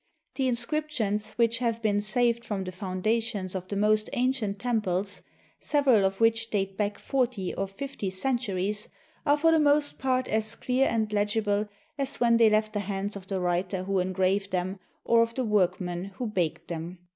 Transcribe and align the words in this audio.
The 0.33 0.47
inscrip 0.47 0.89
tions 0.89 1.33
which 1.33 1.59
have 1.59 1.83
been 1.83 2.01
saved 2.01 2.43
from 2.43 2.63
the 2.63 2.71
foundations 2.71 3.53
of 3.53 3.67
the 3.67 3.75
most 3.75 4.09
ancient 4.13 4.57
temples, 4.57 5.21
several 5.59 6.05
of 6.05 6.19
which 6.19 6.49
date 6.49 6.75
back 6.75 6.97
forty 6.97 7.53
or 7.53 7.67
fifty 7.67 8.09
centuries, 8.09 8.89
are 9.27 9.37
for 9.37 9.51
the 9.51 9.59
most 9.59 9.99
part 9.99 10.27
as 10.27 10.55
clear 10.55 10.87
and 10.89 11.13
legible 11.13 11.67
as 11.99 12.19
when 12.19 12.37
they 12.37 12.49
left 12.49 12.73
the 12.73 12.79
hands 12.79 13.15
of 13.15 13.27
the 13.27 13.39
writer 13.39 13.83
who 13.83 13.99
engraved 13.99 14.49
them 14.49 14.79
or 15.05 15.21
of 15.21 15.35
the 15.35 15.45
workmen 15.45 16.05
who 16.15 16.25
baked 16.25 16.67
them. 16.67 16.97